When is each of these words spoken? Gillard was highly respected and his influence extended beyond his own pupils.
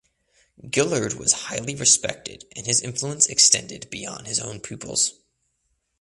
Gillard 0.67 1.13
was 1.13 1.31
highly 1.45 1.75
respected 1.75 2.45
and 2.55 2.65
his 2.65 2.81
influence 2.81 3.27
extended 3.27 3.87
beyond 3.91 4.25
his 4.25 4.39
own 4.39 4.59
pupils. 4.59 5.19